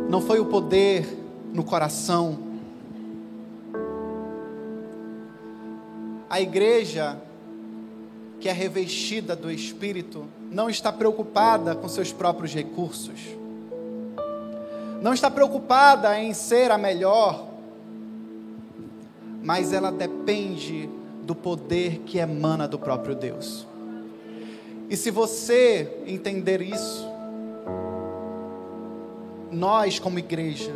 [0.08, 1.08] Não foi o poder
[1.52, 2.38] no coração.
[6.30, 7.20] A igreja
[8.40, 13.20] que é revestida do Espírito não está preocupada com seus próprios recursos.
[15.02, 17.48] Não está preocupada em ser a melhor,
[19.42, 20.88] mas ela depende
[21.24, 23.69] do poder que emana do próprio Deus.
[24.90, 27.08] E se você entender isso,
[29.52, 30.72] nós, como igreja,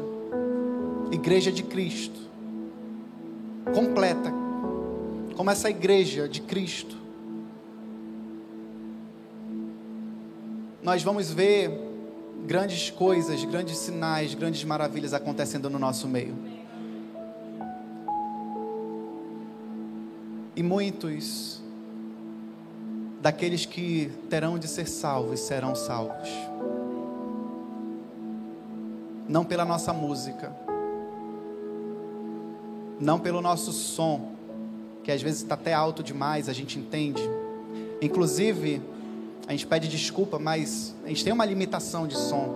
[1.12, 2.20] igreja de Cristo,
[3.74, 4.32] completa,
[5.36, 6.96] como essa igreja de Cristo,
[10.84, 11.72] nós vamos ver
[12.46, 16.36] grandes coisas, grandes sinais, grandes maravilhas acontecendo no nosso meio.
[20.56, 21.63] E muitos
[23.24, 26.28] daqueles que terão de ser salvos serão salvos.
[29.30, 30.54] Não pela nossa música,
[33.00, 34.34] não pelo nosso som,
[35.06, 37.22] que às vezes está até alto demais, a gente entende.
[38.02, 38.82] Inclusive,
[39.48, 42.54] a gente pede desculpa, mas a gente tem uma limitação de som.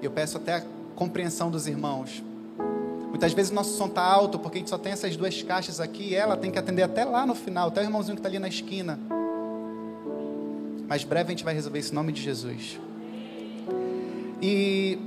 [0.00, 0.62] Eu peço até a
[0.96, 2.24] compreensão dos irmãos.
[3.10, 5.78] Muitas vezes o nosso som está alto porque a gente só tem essas duas caixas
[5.78, 8.30] aqui e ela tem que atender até lá no final, até o irmãozinho que está
[8.30, 8.98] ali na esquina.
[10.88, 12.78] Mas breve a gente vai resolver isso em nome de Jesus.
[14.40, 14.98] E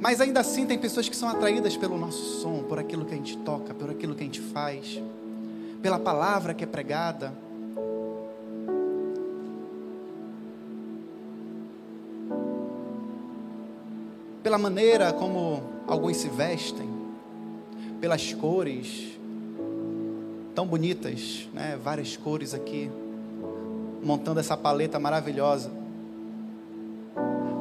[0.00, 3.16] mas ainda assim tem pessoas que são atraídas pelo nosso som, por aquilo que a
[3.16, 5.02] gente toca, por aquilo que a gente faz,
[5.82, 7.32] pela palavra que é pregada.
[14.48, 16.88] pela maneira como alguns se vestem,
[18.00, 19.18] pelas cores
[20.54, 21.78] tão bonitas, né?
[21.84, 22.90] Várias cores aqui,
[24.02, 25.70] montando essa paleta maravilhosa.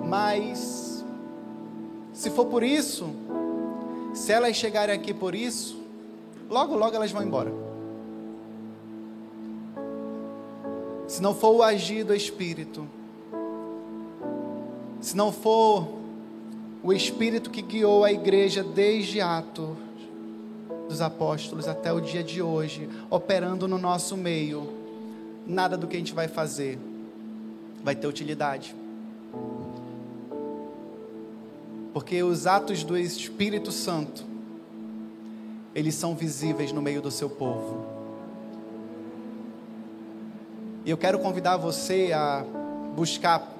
[0.06, 1.04] Mas
[2.14, 3.10] se for por isso,
[4.14, 5.80] se elas chegarem aqui por isso,
[6.50, 7.54] logo logo elas vão embora.
[11.08, 12.88] Se não for o agir do Espírito,
[15.00, 15.88] se não for
[16.84, 19.78] o Espírito que guiou a igreja desde Atos
[20.88, 24.77] dos Apóstolos até o dia de hoje, operando no nosso meio,
[25.48, 26.78] nada do que a gente vai fazer
[27.84, 28.76] vai ter utilidade.
[31.94, 34.26] Porque os atos do Espírito Santo,
[35.74, 37.86] eles são visíveis no meio do seu povo.
[40.86, 42.46] E eu quero convidar você a
[42.96, 43.56] buscar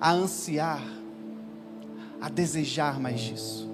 [0.00, 0.82] a ansiar,
[2.20, 3.69] a desejar mais disso.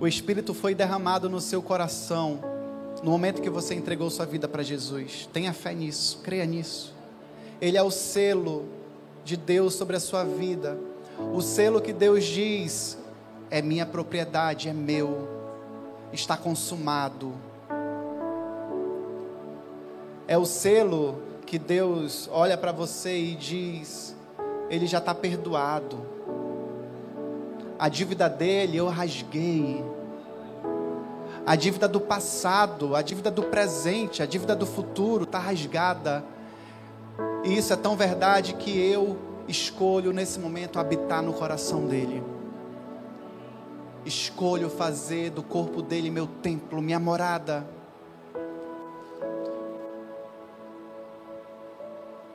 [0.00, 2.38] O Espírito foi derramado no seu coração
[3.02, 5.28] no momento que você entregou sua vida para Jesus.
[5.32, 6.94] Tenha fé nisso, creia nisso.
[7.60, 8.68] Ele é o selo
[9.24, 10.78] de Deus sobre a sua vida.
[11.34, 12.96] O selo que Deus diz
[13.50, 15.28] é minha propriedade, é meu,
[16.12, 17.32] está consumado.
[20.28, 24.14] É o selo que Deus olha para você e diz:
[24.70, 26.17] Ele já está perdoado.
[27.78, 29.84] A dívida dele eu rasguei.
[31.46, 36.24] A dívida do passado, a dívida do presente, a dívida do futuro está rasgada.
[37.44, 39.16] E isso é tão verdade que eu
[39.46, 42.22] escolho nesse momento habitar no coração dele.
[44.04, 47.66] Escolho fazer do corpo dele meu templo, minha morada.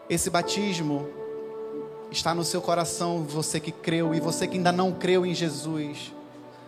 [0.09, 1.07] Esse batismo
[2.13, 6.13] está no seu coração, você que creu e você que ainda não creu em Jesus.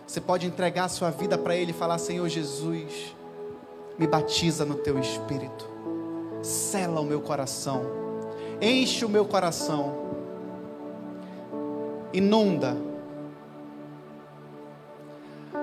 [0.06, 3.14] Você pode entregar sua vida para Ele e falar: Senhor Jesus,
[3.98, 5.68] me batiza no teu espírito,
[6.42, 7.82] sela o meu coração,
[8.60, 9.94] enche o meu coração,
[12.12, 12.76] inunda.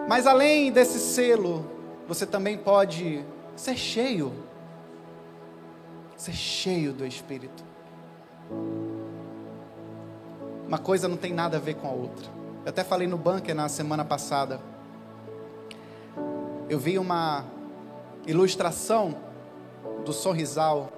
[0.07, 1.65] Mas além desse selo,
[2.07, 3.23] você também pode
[3.55, 4.33] ser cheio
[6.23, 7.63] ser cheio do Espírito.
[10.67, 12.25] Uma coisa não tem nada a ver com a outra.
[12.65, 14.59] Eu até falei no bunker na semana passada.
[16.69, 17.45] Eu vi uma
[18.25, 19.15] ilustração
[20.05, 20.91] do sorrisal.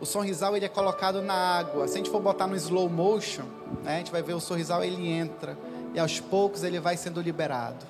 [0.00, 1.88] O sorrisal ele é colocado na água.
[1.88, 3.44] Se a gente for botar no slow motion,
[3.82, 5.56] né, a gente vai ver o sorrisal ele entra
[5.94, 7.86] e aos poucos ele vai sendo liberado.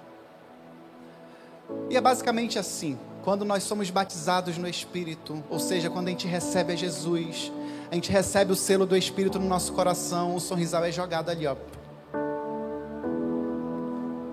[1.91, 6.29] E é basicamente assim quando nós somos batizados no Espírito, ou seja, quando a gente
[6.29, 7.51] recebe a Jesus,
[7.91, 11.47] a gente recebe o selo do Espírito no nosso coração, o sorrisal é jogado ali,
[11.47, 11.57] ó.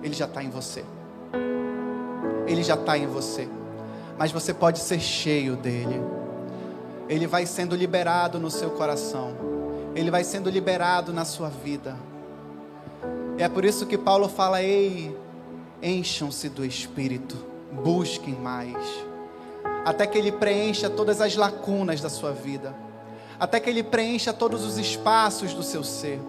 [0.02, 0.84] Ele já está em você.
[2.46, 3.48] Ele já está em você.
[4.18, 6.00] Mas você pode ser cheio dele.
[7.08, 9.32] Ele vai sendo liberado no seu coração.
[9.94, 11.96] Ele vai sendo liberado na sua vida.
[13.38, 15.16] E é por isso que Paulo fala: ei,
[15.82, 18.76] encham-se do Espírito busquem mais,
[19.84, 22.74] até que Ele preencha todas as lacunas da sua vida,
[23.38, 26.20] até que Ele preencha todos os espaços do seu ser.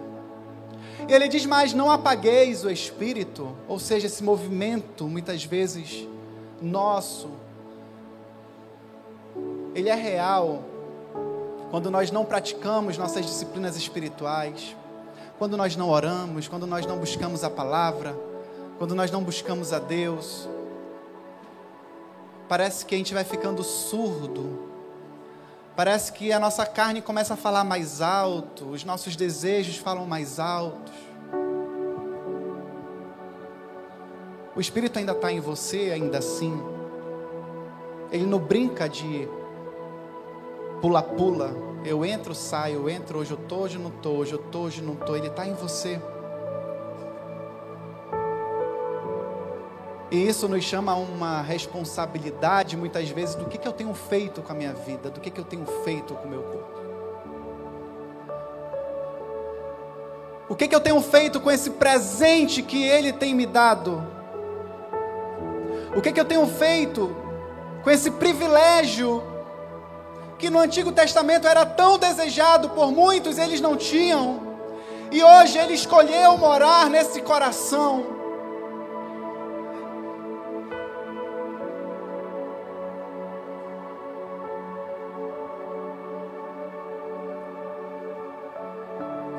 [1.08, 6.06] E Ele diz mais: não apagueis o Espírito, ou seja, esse movimento, muitas vezes,
[6.60, 7.28] nosso,
[9.76, 10.64] ele é real,
[11.70, 14.74] quando nós não praticamos nossas disciplinas espirituais,
[15.38, 18.18] quando nós não oramos, quando nós não buscamos a palavra,
[18.78, 20.48] quando nós não buscamos a Deus,
[22.48, 24.58] parece que a gente vai ficando surdo,
[25.76, 30.40] parece que a nossa carne começa a falar mais alto, os nossos desejos falam mais
[30.40, 30.94] altos.
[34.56, 36.58] O Espírito ainda está em você, ainda assim.
[38.10, 39.28] Ele não brinca de
[40.80, 41.54] pula-pula.
[41.84, 44.62] Eu entro, saio, eu entro, hoje eu estou, hoje eu não estou, hoje eu estou,
[44.64, 45.14] hoje eu não estou.
[45.14, 46.00] Ele está em você.
[50.10, 54.40] E isso nos chama a uma responsabilidade, muitas vezes, do que, que eu tenho feito
[54.40, 56.76] com a minha vida, do que, que eu tenho feito com o meu corpo.
[60.48, 64.06] O que, que eu tenho feito com esse presente que Ele tem me dado?
[65.96, 67.16] O que, que eu tenho feito
[67.82, 69.22] com esse privilégio
[70.38, 74.40] que no Antigo Testamento era tão desejado por muitos, eles não tinham,
[75.10, 78.15] e hoje Ele escolheu morar nesse coração.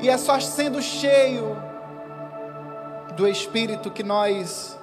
[0.08, 1.54] E é só sendo cheio
[3.14, 4.74] do Espírito que nós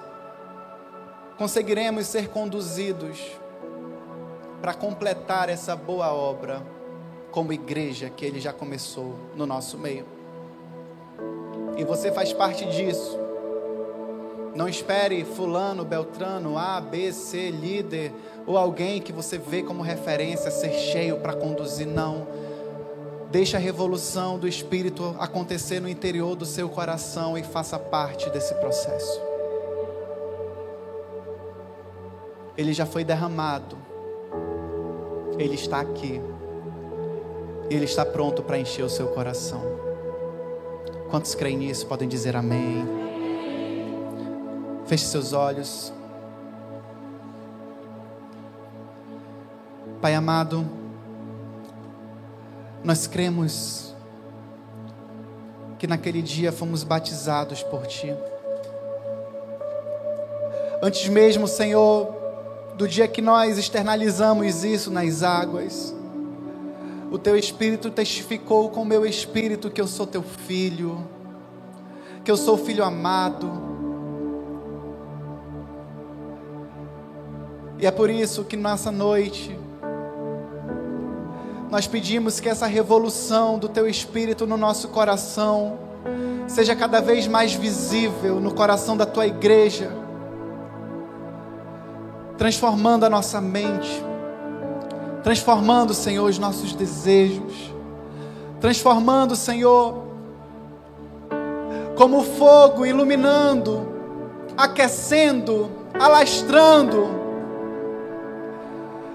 [1.36, 3.18] conseguiremos ser conduzidos
[4.60, 6.62] para completar essa boa obra
[7.32, 10.06] como igreja que ele já começou no nosso meio.
[11.76, 13.18] E você faz parte disso.
[14.54, 18.12] Não espere fulano, beltrano, A, B, C, líder
[18.46, 22.45] ou alguém que você vê como referência ser cheio para conduzir, não
[23.36, 28.54] Deixe a revolução do Espírito acontecer no interior do seu coração e faça parte desse
[28.54, 29.20] processo.
[32.56, 33.76] Ele já foi derramado,
[35.38, 36.18] ele está aqui,
[37.68, 39.60] ele está pronto para encher o seu coração.
[41.10, 42.86] Quantos creem nisso podem dizer amém?
[44.86, 45.92] Feche seus olhos.
[50.00, 50.85] Pai amado,
[52.86, 53.92] nós cremos
[55.76, 58.14] que naquele dia fomos batizados por Ti.
[60.80, 62.14] Antes mesmo, Senhor,
[62.76, 65.92] do dia que nós externalizamos isso nas águas,
[67.10, 71.04] o Teu Espírito testificou com o meu Espírito que eu sou Teu filho,
[72.24, 73.50] que eu sou filho amado.
[77.80, 79.58] E é por isso que nessa noite,
[81.76, 85.78] nós pedimos que essa revolução do Teu Espírito no nosso coração
[86.46, 89.92] seja cada vez mais visível no coração da Tua igreja,
[92.38, 94.02] transformando a nossa mente,
[95.22, 97.70] transformando, Senhor, os nossos desejos,
[98.58, 100.02] transformando, Senhor,
[101.94, 103.86] como fogo iluminando,
[104.56, 105.70] aquecendo,
[106.00, 107.06] alastrando,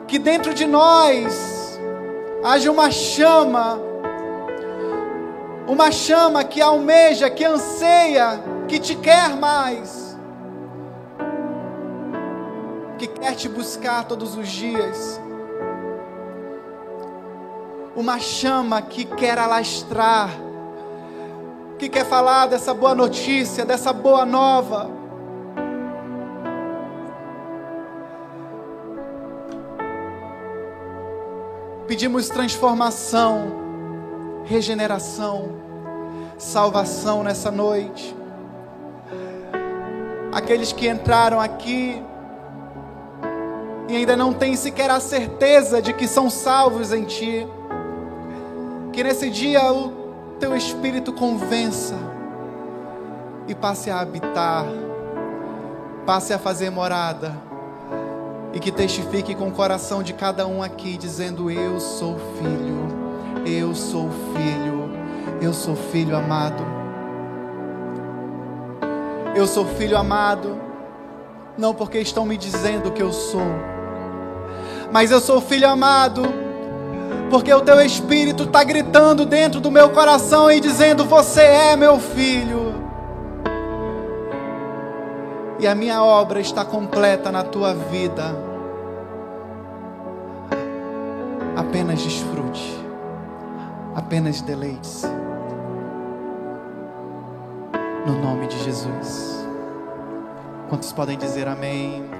[0.07, 1.60] que dentro de nós
[2.43, 3.79] haja uma chama,
[5.67, 10.17] uma chama que almeja, que anseia, que te quer mais,
[12.97, 15.21] que quer te buscar todos os dias,
[17.95, 20.29] uma chama que quer alastrar,
[21.77, 25.00] que quer falar dessa boa notícia, dessa boa nova
[31.91, 33.51] Pedimos transformação,
[34.45, 35.49] regeneração,
[36.37, 38.15] salvação nessa noite.
[40.31, 42.01] Aqueles que entraram aqui
[43.89, 47.45] e ainda não têm sequer a certeza de que são salvos em Ti,
[48.93, 49.89] que nesse dia o
[50.39, 51.95] Teu Espírito convença
[53.49, 54.63] e passe a habitar,
[56.05, 57.50] passe a fazer morada
[58.53, 63.73] e que testifique com o coração de cada um aqui, dizendo: Eu sou filho, eu
[63.73, 64.91] sou filho,
[65.41, 66.63] eu sou filho amado.
[69.33, 70.59] Eu sou filho amado,
[71.57, 73.47] não porque estão me dizendo que eu sou,
[74.91, 76.23] mas eu sou filho amado,
[77.29, 81.97] porque o teu espírito está gritando dentro do meu coração e dizendo: Você é meu
[81.97, 82.60] filho
[85.61, 88.35] e a minha obra está completa na tua vida.
[91.55, 92.83] Apenas desfrute,
[93.95, 95.05] apenas deleite-se.
[98.07, 99.47] No nome de Jesus.
[100.67, 102.10] Quantos podem dizer amém?